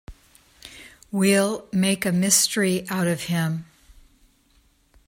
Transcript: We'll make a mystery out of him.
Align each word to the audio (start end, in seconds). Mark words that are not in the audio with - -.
We'll 1.11 1.69
make 1.71 2.07
a 2.07 2.11
mystery 2.11 2.87
out 2.89 3.05
of 3.05 3.25
him. 3.25 3.65